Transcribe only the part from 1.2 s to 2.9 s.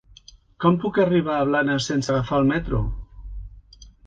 a Blanes sense agafar el metro?